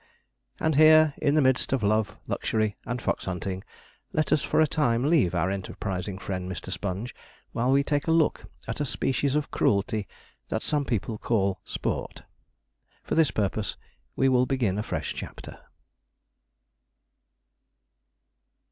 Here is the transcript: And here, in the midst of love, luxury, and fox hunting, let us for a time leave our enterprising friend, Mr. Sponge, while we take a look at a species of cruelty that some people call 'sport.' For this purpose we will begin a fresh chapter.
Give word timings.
And 0.59 0.73
here, 0.73 1.13
in 1.21 1.35
the 1.35 1.43
midst 1.43 1.71
of 1.73 1.83
love, 1.83 2.17
luxury, 2.25 2.75
and 2.87 2.99
fox 2.99 3.25
hunting, 3.25 3.63
let 4.13 4.31
us 4.33 4.41
for 4.41 4.59
a 4.59 4.65
time 4.65 5.03
leave 5.03 5.35
our 5.35 5.51
enterprising 5.51 6.17
friend, 6.17 6.51
Mr. 6.51 6.71
Sponge, 6.71 7.13
while 7.51 7.71
we 7.71 7.83
take 7.83 8.07
a 8.07 8.11
look 8.11 8.45
at 8.67 8.81
a 8.81 8.83
species 8.85 9.35
of 9.35 9.51
cruelty 9.51 10.07
that 10.47 10.63
some 10.63 10.85
people 10.85 11.19
call 11.19 11.59
'sport.' 11.65 12.23
For 13.03 13.13
this 13.13 13.29
purpose 13.29 13.77
we 14.15 14.27
will 14.27 14.47
begin 14.47 14.79
a 14.79 14.81
fresh 14.81 15.13
chapter. 15.13 15.59